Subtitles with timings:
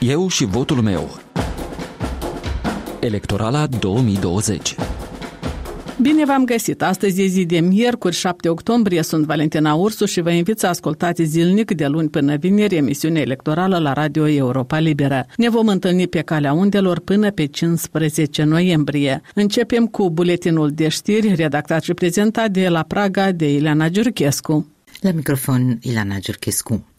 [0.00, 1.18] Eu și votul meu.
[3.00, 4.74] Electorala 2020
[6.02, 6.82] Bine v-am găsit!
[6.82, 11.22] Astăzi e zi de miercuri, 7 octombrie, sunt Valentina Ursu și vă invit să ascultați
[11.22, 15.26] zilnic de luni până vineri emisiunea electorală la Radio Europa Liberă.
[15.36, 19.20] Ne vom întâlni pe calea undelor până pe 15 noiembrie.
[19.34, 24.66] Începem cu buletinul de știri redactat și prezentat de la Praga de Ileana Giurchescu.
[25.00, 26.89] La microfon, Ilana Giurchescu.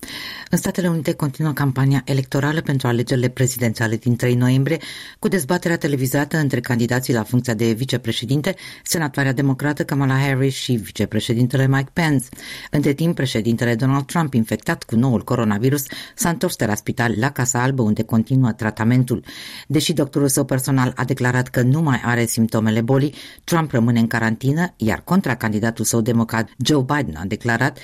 [0.50, 4.78] În Statele Unite continuă campania electorală pentru alegerile prezidențiale din 3 noiembrie,
[5.20, 11.68] cu dezbaterea televizată între candidații la funcția de vicepreședinte, senatoarea democrată Kamala Harris și vicepreședintele
[11.68, 12.26] Mike Pence.
[12.72, 15.84] Între timp, președintele Donald Trump, infectat cu noul coronavirus,
[16.16, 19.24] s-a întors de la spital la Casa Albă, unde continuă tratamentul.
[19.68, 24.08] Deși doctorul său personal a declarat că nu mai are simptomele bolii, Trump rămâne în
[24.08, 27.78] carantină, iar contracandidatul său democrat Joe Biden a declarat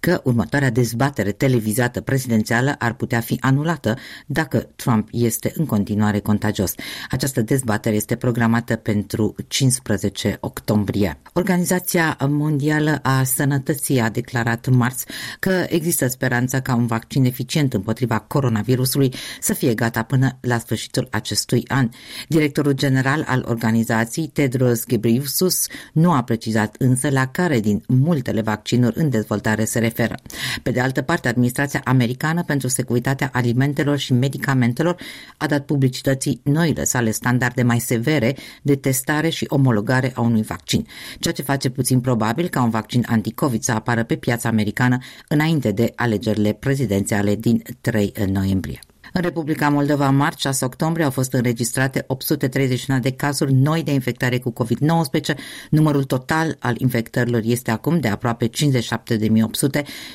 [0.00, 1.62] că următoarea dezbatere televizată
[2.00, 3.96] prezidențială ar putea fi anulată
[4.26, 6.74] dacă Trump este în continuare contagios.
[7.10, 11.18] Această dezbatere este programată pentru 15 octombrie.
[11.32, 15.06] Organizația Mondială a Sănătății a declarat marți
[15.38, 21.08] că există speranța ca un vaccin eficient împotriva coronavirusului să fie gata până la sfârșitul
[21.10, 21.88] acestui an.
[22.28, 28.98] Directorul general al organizației, Tedros Ghebreyesus, nu a precizat însă la care din multele vaccinuri
[28.98, 30.14] în dezvoltare se referă referă.
[30.62, 31.53] Pe de altă parte, Administrația
[31.84, 34.96] Americană pentru Securitatea Alimentelor și Medicamentelor
[35.36, 40.86] a dat publicității noile sale standarde mai severe de testare și omologare a unui vaccin,
[41.18, 45.70] ceea ce face puțin probabil ca un vaccin anticovid să apară pe piața americană înainte
[45.70, 48.78] de alegerile prezidențiale din 3 noiembrie.
[49.16, 54.38] În Republica Moldova, marți 6 octombrie, au fost înregistrate 831 de cazuri noi de infectare
[54.38, 55.34] cu COVID-19.
[55.70, 58.50] Numărul total al infectărilor este acum de aproape 57.800.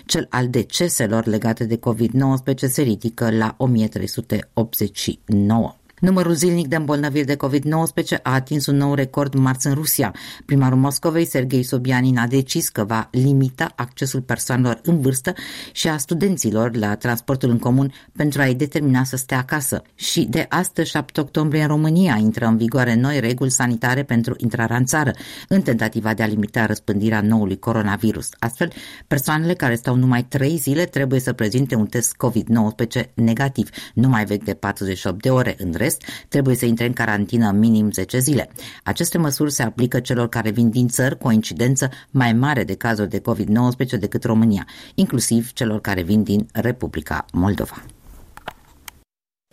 [0.06, 5.79] Cel al deceselor legate de COVID-19 se ridică la 1389.
[6.00, 10.16] Numărul zilnic de îmbolnăviri de COVID-19 a atins un nou record marți în Rusia.
[10.46, 15.34] Primarul Moscovei, Sergei Sobianin, a decis că va limita accesul persoanelor în vârstă
[15.72, 19.82] și a studenților la transportul în comun pentru a-i determina să stea acasă.
[19.96, 24.78] Și de astăzi, 7 octombrie, în România intră în vigoare noi reguli sanitare pentru intrarea
[24.78, 25.12] în țară,
[25.48, 28.30] în tentativa de a limita răspândirea noului coronavirus.
[28.40, 28.72] Astfel,
[29.08, 34.26] persoanele care stau numai 3 zile trebuie să prezinte un test COVID-19 negativ, nu mai
[34.26, 35.56] vechi de 48 de ore.
[35.58, 38.50] În rest, rest, trebuie să intre în carantină minim 10 zile.
[38.84, 42.76] Aceste măsuri se aplică celor care vin din țări cu o incidență mai mare de
[42.76, 47.84] cazuri de COVID-19 decât România, inclusiv celor care vin din Republica Moldova.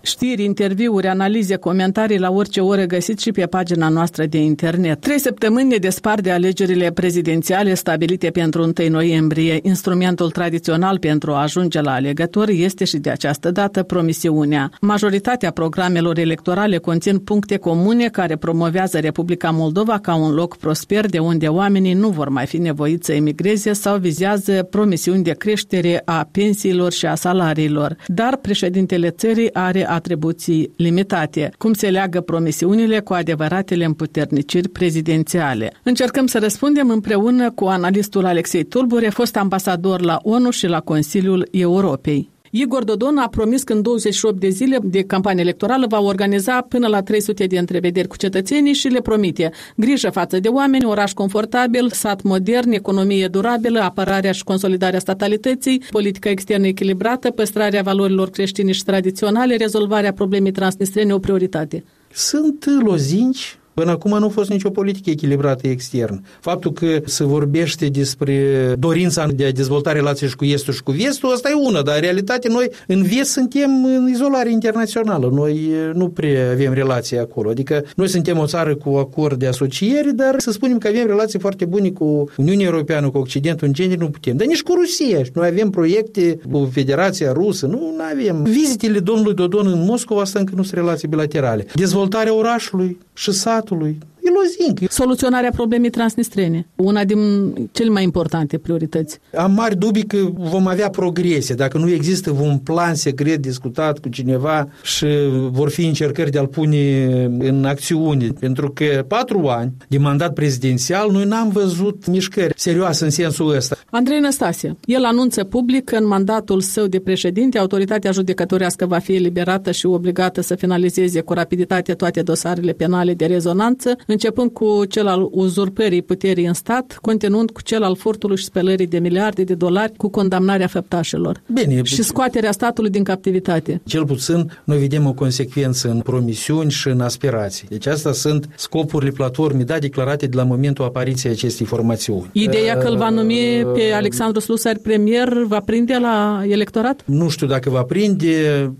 [0.06, 5.00] Știri, interviuri, analize, comentarii la orice oră găsiți și pe pagina noastră de internet.
[5.00, 9.58] Trei săptămâni ne despart de alegerile prezidențiale stabilite pentru 1 noiembrie.
[9.62, 14.70] Instrumentul tradițional pentru a ajunge la alegători este și de această dată promisiunea.
[14.80, 21.18] Majoritatea programelor electorale conțin puncte comune care promovează Republica Moldova ca un loc prosper de
[21.18, 26.28] unde oamenii nu vor mai fi nevoiți să emigreze sau vizează promisiuni de creștere a
[26.32, 27.96] pensiilor și a salariilor.
[28.06, 35.72] Dar președintele țării are atribuții limitate, cum se leagă promisiunile cu adevăratele împuterniciri prezidențiale.
[35.82, 41.48] Încercăm să răspundem împreună cu analistul Alexei Tulbure, fost ambasador la ONU și la Consiliul
[41.50, 42.30] Europei.
[42.58, 46.86] Igor Dodon a promis că în 28 de zile de campanie electorală va organiza până
[46.86, 51.90] la 300 de întrevederi cu cetățenii și le promite grijă față de oameni, oraș confortabil,
[51.90, 58.84] sat modern, economie durabilă, apărarea și consolidarea statalității, politică externă echilibrată, păstrarea valorilor creștine și
[58.84, 61.84] tradiționale, rezolvarea problemei transnistrene o prioritate.
[62.12, 66.20] Sunt lozinci Până acum nu a fost nicio politică echilibrată externă.
[66.40, 68.34] Faptul că se vorbește despre
[68.78, 71.94] dorința de a dezvolta relații și cu Estul și cu Vestul, asta e una, dar
[71.94, 75.30] în realitate noi în Vest suntem în izolare internațională.
[75.32, 77.50] Noi nu prea avem relații acolo.
[77.50, 81.38] Adică noi suntem o țară cu acord de asociere, dar să spunem că avem relații
[81.38, 84.36] foarte bune cu Uniunea Europeană, cu Occidentul în genere, nu putem.
[84.36, 85.20] Dar nici cu Rusia.
[85.34, 88.42] Noi avem proiecte cu Federația Rusă, nu, nu avem.
[88.42, 91.66] Vizitele domnului Dodon în Moscova, asta încă nu sunt relații bilaterale.
[91.74, 93.98] Dezvoltarea orașului și sat statului.
[94.26, 94.90] E lozinc.
[94.92, 99.18] Soluționarea problemei transnistrene, una din cele mai importante priorități.
[99.36, 101.54] Am mari dubii că vom avea progrese.
[101.54, 105.06] Dacă nu există un plan secret discutat cu cineva și
[105.50, 107.04] vor fi încercări de a-l pune
[107.38, 108.28] în acțiune.
[108.40, 113.76] Pentru că patru ani de mandat prezidențial, noi n-am văzut mișcări serioase în sensul ăsta.
[113.90, 119.14] Andrei Năstase, el anunță public că în mandatul său de președinte, autoritatea judecătorească va fi
[119.14, 124.84] eliberată și obligată să finalizeze cu rapiditate toate dosarele penale de rezonanță în începând cu
[124.84, 129.42] cel al uzurpării puterii în stat, continuând cu cel al furtului și spălării de miliarde
[129.44, 131.42] de dolari cu condamnarea făptașilor.
[131.52, 133.80] Bine, și scoaterea statului din captivitate.
[133.84, 137.66] Cel puțin noi vedem o consecvență în promisiuni și în aspirații.
[137.68, 142.30] Deci asta sunt scopurile platformei da, declarate de la momentul apariției acestei formațiuni.
[142.32, 147.02] Ideea că îl va numi pe Alexandru Slusar premier va prinde la electorat?
[147.04, 148.32] Nu știu dacă va prinde,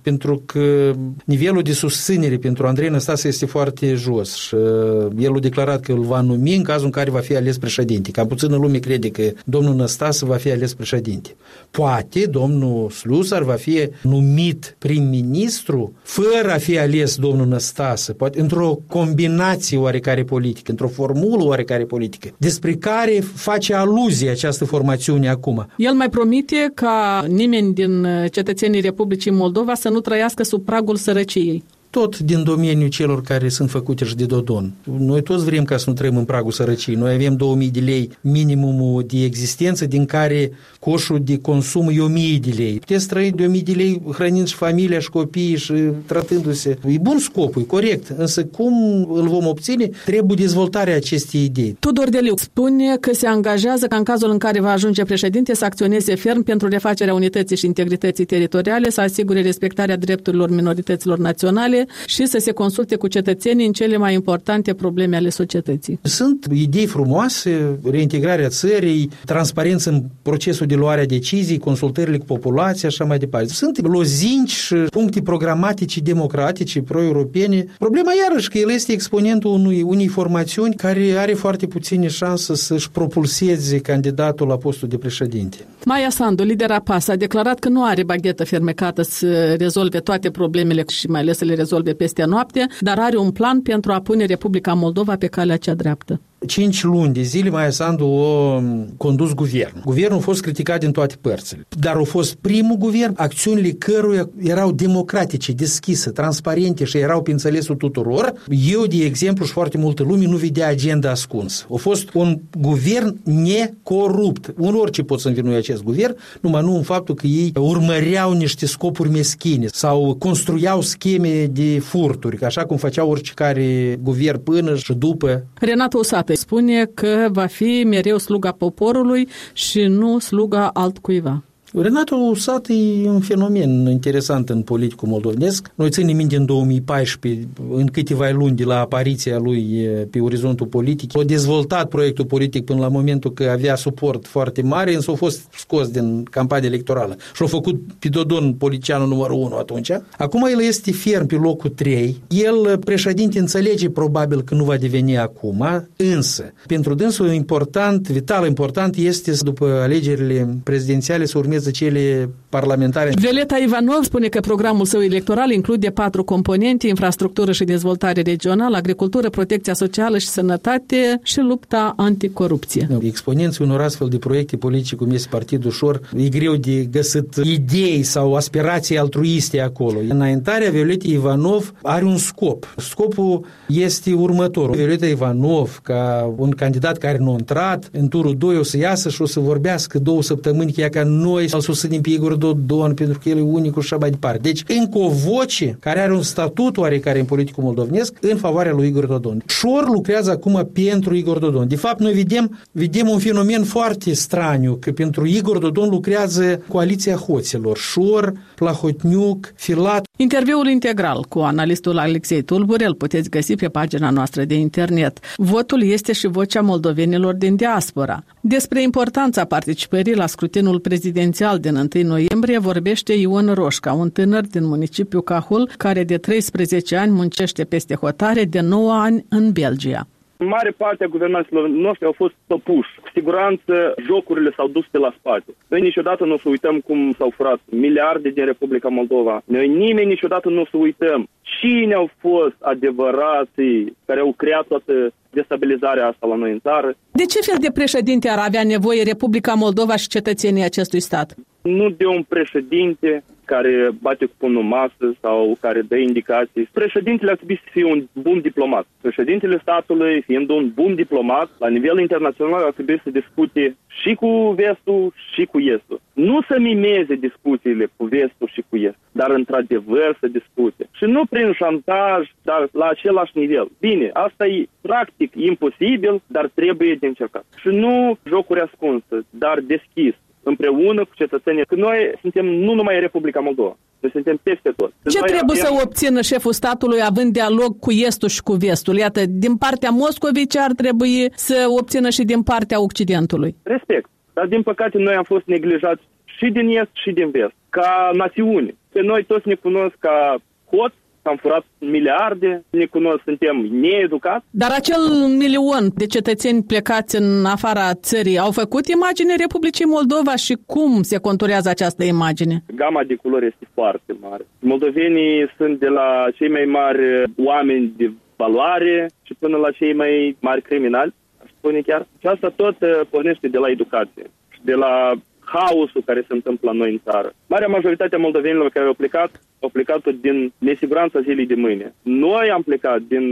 [0.03, 0.93] pentru că
[1.25, 5.93] nivelul de susținere pentru Andrei Năstase este foarte jos și uh, el a declarat că
[5.93, 8.11] îl va numi în cazul în care va fi ales președinte.
[8.11, 11.37] Cam puțină lume crede că domnul Năstase va fi ales președinte.
[11.71, 18.79] Poate domnul Slusar va fi numit prim-ministru fără a fi ales domnul Năstase, poate într-o
[18.87, 25.67] combinație oarecare politică, într-o formulă oarecare politică, despre care face aluzie această formațiune acum.
[25.77, 31.65] El mai promite ca nimeni din cetățenii Republicii Moldova să nu trăiască sub pragul sărăciei
[31.97, 34.73] tot din domeniul celor care sunt făcute și de Dodon.
[34.99, 36.95] Noi toți vrem ca să nu trăim în pragul sărăciei.
[36.95, 42.39] Noi avem 2000 de lei minimumul de existență, din care coșul de consum e 1000
[42.39, 42.79] de lei.
[42.79, 45.73] Puteți trăi de 1000 de lei hrănind și familia și copiii și
[46.07, 46.79] tratându-se.
[46.87, 48.75] E bun scopul, e corect, însă cum
[49.13, 51.77] îl vom obține, trebuie dezvoltarea acestei idei.
[51.79, 55.65] Tudor Deliu spune că se angajează ca în cazul în care va ajunge președinte să
[55.65, 62.27] acționeze ferm pentru refacerea unității și integrității teritoriale, să asigure respectarea drepturilor minorităților naționale, și
[62.27, 65.99] să se consulte cu cetățenii în cele mai importante probleme ale societății.
[66.03, 72.89] Sunt idei frumoase, reintegrarea țării, transparență în procesul de luare a decizii, consultările cu populația,
[72.89, 73.49] așa mai departe.
[73.53, 77.67] Sunt lozinci și puncte programatice democratice, pro-europene.
[77.79, 82.91] Problema iarăși că el este exponentul unui, unei formațiuni care are foarte puține șanse să-și
[82.91, 85.57] propulseze candidatul la postul de președinte.
[85.85, 90.85] Maia Sandu, lidera PAS, a declarat că nu are baghetă fermecată să rezolve toate problemele
[90.89, 94.01] și mai ales să le rezolve rezolve peste noapte, dar are un plan pentru a
[94.01, 98.63] pune Republica Moldova pe calea cea dreaptă cinci luni de zile Maia Sandu a
[98.97, 99.83] condus guvernul.
[99.85, 104.73] Guvernul a fost criticat din toate părțile, dar a fost primul guvern, acțiunile căruia erau
[104.73, 108.33] democratice, deschise, transparente și erau pe înțelesul tuturor.
[108.71, 111.67] Eu, de exemplu, și foarte multă lume nu vedea agenda ascunsă.
[111.73, 114.55] A fost un guvern necorupt.
[114.59, 118.67] Un orice pot să învinui acest guvern, numai nu în faptul că ei urmăreau niște
[118.67, 125.47] scopuri meschine sau construiau scheme de furturi, așa cum făceau oricare guvern până și după.
[125.61, 126.03] Renato
[126.37, 131.43] Usat spune că va fi mereu sluga poporului și nu sluga altcuiva.
[131.73, 135.71] Renato Sat e un fenomen interesant în politicul moldovenesc.
[135.75, 141.19] Noi ținem minte în 2014, în câteva luni de la apariția lui pe orizontul politic,
[141.19, 145.41] a dezvoltat proiectul politic până la momentul că avea suport foarte mare, însă a fost
[145.57, 149.91] scos din campania electorală și a făcut pe Dodon politicianul numărul 1 atunci.
[150.19, 152.23] Acum el este ferm pe locul 3.
[152.29, 158.97] El, președinte, înțelege probabil că nu va deveni acum, însă pentru dânsul important, vital important
[158.97, 163.13] este după alegerile prezidențiale să urmeze urmează cele parlamentare.
[163.19, 169.31] Violeta Ivanov spune că programul său electoral include patru componente, infrastructură și dezvoltare regională, agricultură,
[169.31, 172.89] protecția socială și sănătate și lupta anticorupție.
[173.01, 178.03] Exponenții unor astfel de proiecte politice, cum este Partid Ușor, e greu de găsit idei
[178.03, 179.99] sau aspirații altruiste acolo.
[180.09, 182.75] Înaintarea Violetei Ivanov are un scop.
[182.77, 184.77] Scopul este următorul.
[184.77, 189.09] Violeta Ivanov, ca un candidat care nu a intrat, în turul 2 o să iasă
[189.09, 193.19] și o să vorbească două săptămâni, chiar ca noi să-l susținem pe Igor Dodon, pentru
[193.19, 194.39] că el e unicul și așa mai departe.
[194.39, 198.87] Deci, încă o voce care are un statut oarecare în politicul moldovenesc în favoarea lui
[198.87, 199.43] Igor Dodon.
[199.47, 201.69] Șor lucrează acum pentru Igor Dodon.
[201.69, 207.17] De fapt, noi vedem, vedem un fenomen foarte straniu, că pentru Igor Dodon lucrează coaliția
[207.17, 207.77] hoților.
[207.77, 210.06] Șor, Plahotniuc, Filat.
[210.19, 215.19] Interviul integral cu analistul Alexei Tulburel puteți găsi pe pagina noastră de internet.
[215.37, 218.25] Votul este și vocea moldovenilor din diaspora.
[218.41, 224.67] Despre importanța participării la scrutinul prezidențial din 1 noiembrie vorbește Ion Roșca, un tânăr din
[224.67, 230.09] municipiul Cahul, care de 13 ani muncește peste hotare de 9 ani în Belgia.
[230.39, 232.91] Mare parte a guvernanților noștri au fost topuși.
[233.03, 235.55] Cu siguranță jocurile s-au dus de la spate.
[235.69, 239.43] Noi niciodată nu o să uităm cum s-au furat miliarde din Republica Moldova.
[239.45, 245.13] Noi nimeni niciodată nu o să uităm cine au fost adevărații care au creat toată
[245.31, 246.95] destabilizarea asta la noi în țară.
[247.13, 251.35] De ce fel de președinte ar avea nevoie Republica Moldova și cetățenii acestui stat?
[251.63, 256.69] Nu de un președinte, care bate cu pumnul masă sau care dă indicații.
[256.73, 258.87] Președintele ar trebui să fie un bun diplomat.
[259.01, 264.55] Președintele statului, fiind un bun diplomat, la nivel internațional ar trebui să discute și cu
[264.57, 266.01] vestul și cu estul.
[266.13, 270.89] Nu să mimeze discuțiile cu vestul și cu estul, dar într-adevăr să discute.
[270.93, 273.69] Și nu prin șantaj, dar la același nivel.
[273.81, 277.45] Bine, asta e practic imposibil, dar trebuie de încercat.
[277.61, 280.15] Și nu jocuri ascunse, dar deschis
[280.51, 281.67] împreună cu cetățenii.
[281.67, 284.91] Că noi suntem nu numai Republica Moldova, noi suntem peste tot.
[285.15, 285.65] Ce noi trebuie avem...
[285.65, 288.97] să obțină șeful statului având dialog cu estul și cu vestul?
[288.97, 291.17] Iată, din partea Moscovei ce ar trebui
[291.49, 293.55] să obțină și din partea Occidentului?
[293.63, 294.09] Respect.
[294.33, 298.77] Dar din păcate noi am fost neglijați și din est și din vest, ca națiuni.
[298.93, 300.37] Pe noi toți ne cunosc ca
[300.71, 300.93] hot,
[301.27, 304.45] am furat miliarde, ne cunosc, suntem needucați.
[304.51, 305.03] Dar acel
[305.39, 311.19] milion de cetățeni plecați în afara țării au făcut imagine Republicii Moldova și cum se
[311.19, 312.63] conturează această imagine?
[312.75, 314.47] Gama de culori este foarte mare.
[314.59, 317.03] Moldovenii sunt de la cei mai mari
[317.37, 322.07] oameni de valoare și până la cei mai mari criminali, aș spune chiar.
[322.21, 324.31] Și asta tot uh, pornește de la educație
[324.71, 325.13] de la
[325.47, 327.33] haosul care se întâmplă la noi în țară.
[327.47, 331.95] Marea majoritate a moldovenilor care au plecat, au plecat din nesiguranța zilei de mâine.
[332.03, 333.25] Noi am plecat din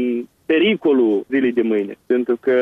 [0.47, 1.95] pericolul zilei de mâine.
[2.07, 2.55] Pentru că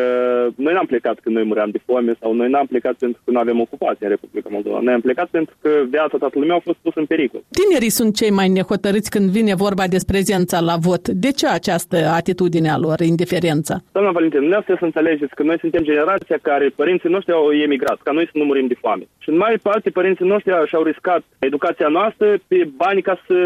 [0.56, 3.38] noi n-am plecat când noi muream de foame sau noi n-am plecat pentru că nu
[3.38, 4.78] avem ocupație în Republica Moldova.
[4.80, 7.42] Noi am plecat pentru că viața tatălui meu a fost pusă în pericol.
[7.50, 11.04] Tinerii sunt cei mai nehotărâți când vine vorba despre prezența la vot.
[11.08, 13.74] De ce această atitudine a lor, indiferența?
[13.92, 18.12] Doamna Valentin, nu să înțelegeți că noi suntem generația care părinții noștri au emigrat, ca
[18.12, 19.04] noi să nu murim de foame.
[19.18, 23.36] Și în mai parte părinții noștri și-au riscat educația noastră pe bani ca să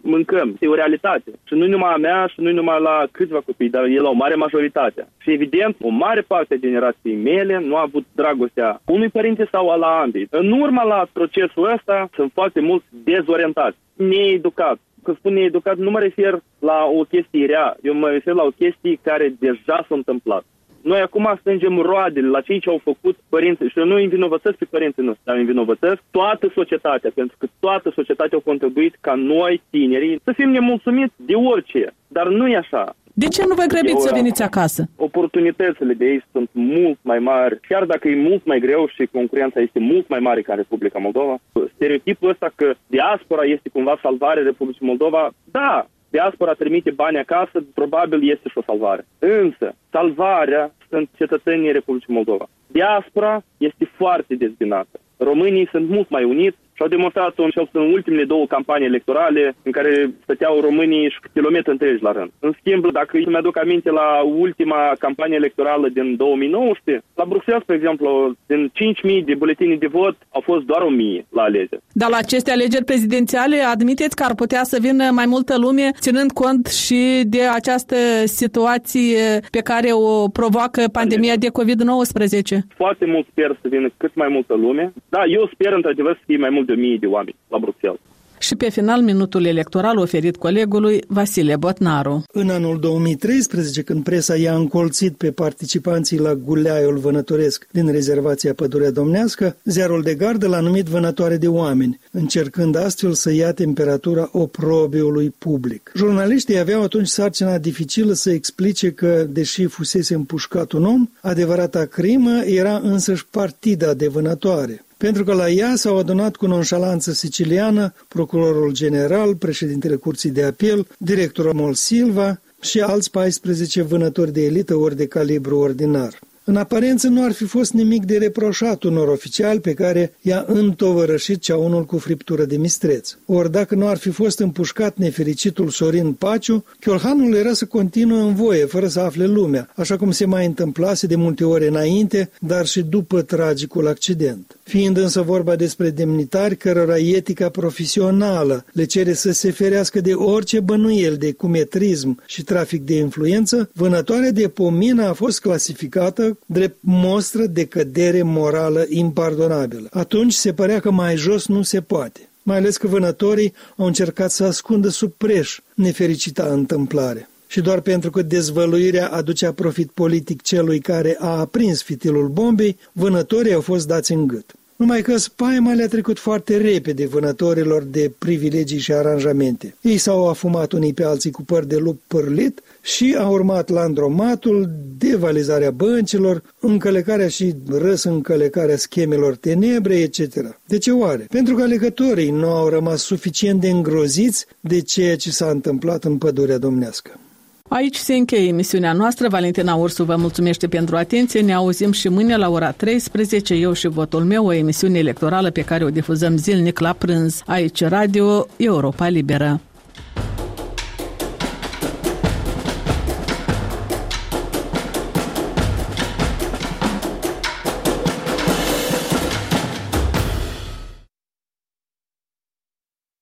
[0.00, 0.56] mâncăm.
[0.60, 1.30] E o realitate.
[1.48, 4.08] Și nu numai a mea și nu numai la câțiva copii copii, dar e la
[4.08, 5.08] o mare majoritate.
[5.18, 9.70] Și evident, o mare parte a generației mele nu a avut dragostea unui părinte sau
[9.70, 10.28] a la ambii.
[10.30, 14.80] În urma la procesul ăsta sunt foarte mulți dezorientați, needucați.
[15.02, 18.56] Când spun needucat, nu mă refer la o chestie rea, eu mă refer la o
[18.58, 20.44] chestie care deja s-a întâmplat.
[20.82, 24.64] Noi acum strângem roadele la cei ce au făcut părinții și eu nu învinovățesc pe
[24.64, 30.20] părinții noștri, dar învinovățesc toată societatea, pentru că toată societatea a contribuit ca noi, tinerii,
[30.24, 31.92] să fim nemulțumiți de orice.
[32.08, 32.94] Dar nu e așa.
[33.22, 34.88] De ce nu vă grăbiți să veniți acasă?
[34.96, 39.60] Oportunitățile de aici sunt mult mai mari, chiar dacă e mult mai greu și concurența
[39.60, 41.38] este mult mai mare ca Republica Moldova.
[41.74, 48.30] Stereotipul ăsta că diaspora este cumva salvarea Republicii Moldova, da, diaspora trimite bani acasă, probabil
[48.30, 49.06] este și o salvare.
[49.18, 52.48] Însă, salvarea sunt cetățenii Republicii Moldova.
[52.66, 55.00] Diaspora este foarte dezbinată.
[55.16, 57.42] Românii sunt mult mai uniți, și au demonstrat-o
[57.72, 59.92] în ultimele două campanii electorale în care
[60.22, 62.30] stăteau românii și kilometri întregi la rând.
[62.38, 64.08] În schimb, dacă îmi aduc aminte la
[64.44, 68.72] ultima campanie electorală din 2019, la Bruxelles, spre exemplu, din
[69.20, 71.82] 5.000 de buletini de vot, au fost doar 1.000 la alegeri.
[71.92, 76.30] Dar la aceste alegeri prezidențiale admiteți că ar putea să vină mai multă lume, ținând
[76.42, 77.00] cont și
[77.34, 82.58] de această situație pe care o provoacă pandemia de COVID-19?
[82.82, 84.92] Foarte mult sper să vină cât mai multă lume.
[85.08, 88.00] Da, eu sper într-adevăr să fie mai mult de mii de oameni la Bruxelles.
[88.38, 92.22] Și pe final, minutul electoral oferit colegului Vasile Botnaru.
[92.32, 98.90] În anul 2013, când presa i-a încolțit pe participanții la guleaiul vânătoresc din rezervația Pădurea
[98.90, 105.34] Domnească, ziarul de gardă l-a numit vânătoare de oameni, încercând astfel să ia temperatura oprobiului
[105.38, 105.92] public.
[105.96, 112.42] Jurnaliștii aveau atunci sarcina dificilă să explice că, deși fusese împușcat un om, adevărata crimă
[112.44, 118.72] era însăși partida de vânătoare pentru că la ea s-au adunat cu nonșalanță siciliană procurorul
[118.72, 124.96] general, președintele Curții de Apel, directorul Mol Silva și alți 14 vânători de elită ori
[124.96, 126.18] de calibru ordinar.
[126.48, 131.40] În aparență nu ar fi fost nimic de reproșat unor oficiali pe care i-a întovărășit
[131.40, 133.16] cea unul cu friptură de mistreț.
[133.26, 138.34] Ori dacă nu ar fi fost împușcat nefericitul Sorin Paciu, Chiolhanul era să continuă în
[138.34, 142.66] voie, fără să afle lumea, așa cum se mai întâmplase de multe ori înainte, dar
[142.66, 144.58] și după tragicul accident.
[144.62, 150.60] Fiind însă vorba despre demnitari cărora etica profesională le cere să se ferească de orice
[150.60, 157.46] bănuiel de cumetrism și trafic de influență, vânătoarea de pomină a fost clasificată drept mostră
[157.46, 159.88] de cădere morală impardonabilă.
[159.90, 164.30] Atunci se părea că mai jos nu se poate mai ales că vânătorii au încercat
[164.30, 167.28] să ascundă sub preș nefericita întâmplare.
[167.46, 173.52] Și doar pentru că dezvăluirea aducea profit politic celui care a aprins fitilul bombei, vânătorii
[173.52, 174.54] au fost dați în gât.
[174.78, 179.74] Numai că spaima le-a trecut foarte repede vânătorilor de privilegii și aranjamente.
[179.80, 184.70] Ei s-au afumat unii pe alții cu păr de lup părlit și a urmat landromatul,
[184.98, 187.54] devalizarea băncilor, încălecarea și
[188.02, 190.58] încălecarea schemelor tenebre, etc.
[190.64, 191.26] De ce oare?
[191.30, 196.16] Pentru că alegătorii nu au rămas suficient de îngroziți de ceea ce s-a întâmplat în
[196.18, 197.20] pădurea domnească.
[197.68, 199.28] Aici se încheie emisiunea noastră.
[199.28, 201.40] Valentina Ursu vă mulțumește pentru atenție.
[201.40, 205.62] Ne auzim și mâine la ora 13, eu și votul meu, o emisiune electorală pe
[205.62, 207.42] care o difuzăm zilnic la prânz.
[207.46, 209.60] Aici Radio Europa Liberă.